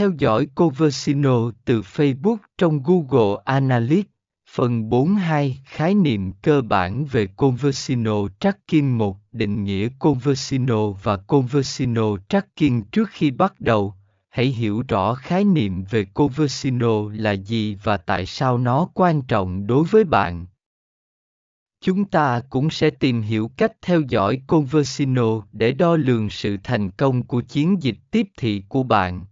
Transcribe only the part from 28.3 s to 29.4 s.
thị của bạn.